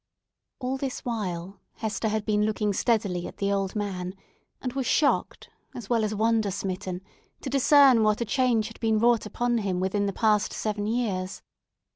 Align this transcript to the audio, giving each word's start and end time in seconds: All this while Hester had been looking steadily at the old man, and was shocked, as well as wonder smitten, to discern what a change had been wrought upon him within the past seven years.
All 0.57 0.77
this 0.77 1.05
while 1.05 1.59
Hester 1.73 2.07
had 2.07 2.25
been 2.25 2.43
looking 2.43 2.73
steadily 2.73 3.27
at 3.27 3.37
the 3.37 3.51
old 3.51 3.75
man, 3.75 4.15
and 4.59 4.73
was 4.73 4.87
shocked, 4.87 5.51
as 5.75 5.91
well 5.91 6.03
as 6.03 6.15
wonder 6.15 6.49
smitten, 6.49 7.01
to 7.41 7.51
discern 7.51 8.01
what 8.01 8.19
a 8.19 8.25
change 8.25 8.69
had 8.69 8.79
been 8.79 8.97
wrought 8.97 9.27
upon 9.27 9.59
him 9.59 9.79
within 9.79 10.07
the 10.07 10.11
past 10.13 10.53
seven 10.53 10.87
years. 10.87 11.43